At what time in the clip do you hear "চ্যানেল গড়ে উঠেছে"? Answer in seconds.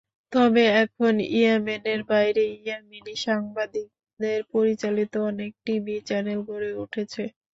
6.07-7.23